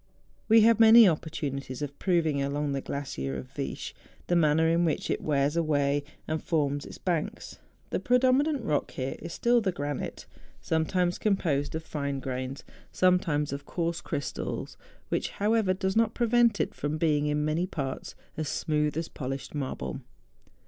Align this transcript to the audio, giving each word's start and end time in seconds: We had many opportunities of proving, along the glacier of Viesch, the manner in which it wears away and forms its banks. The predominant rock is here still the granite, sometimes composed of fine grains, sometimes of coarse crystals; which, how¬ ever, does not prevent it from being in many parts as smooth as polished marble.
We 0.47 0.61
had 0.61 0.79
many 0.79 1.07
opportunities 1.07 1.83
of 1.83 1.99
proving, 1.99 2.41
along 2.41 2.71
the 2.71 2.81
glacier 2.81 3.37
of 3.37 3.51
Viesch, 3.53 3.93
the 4.25 4.35
manner 4.35 4.67
in 4.67 4.83
which 4.83 5.11
it 5.11 5.21
wears 5.21 5.55
away 5.55 6.03
and 6.27 6.43
forms 6.43 6.85
its 6.87 6.97
banks. 6.97 7.59
The 7.91 7.99
predominant 7.99 8.63
rock 8.63 8.89
is 8.93 8.95
here 8.95 9.29
still 9.29 9.61
the 9.61 9.71
granite, 9.71 10.25
sometimes 10.59 11.19
composed 11.19 11.75
of 11.75 11.83
fine 11.83 12.19
grains, 12.19 12.63
sometimes 12.91 13.53
of 13.53 13.67
coarse 13.67 14.01
crystals; 14.01 14.75
which, 15.09 15.33
how¬ 15.33 15.55
ever, 15.55 15.75
does 15.75 15.95
not 15.95 16.15
prevent 16.15 16.59
it 16.59 16.73
from 16.73 16.97
being 16.97 17.27
in 17.27 17.45
many 17.45 17.67
parts 17.67 18.15
as 18.37 18.49
smooth 18.49 18.97
as 18.97 19.07
polished 19.07 19.53
marble. 19.53 20.01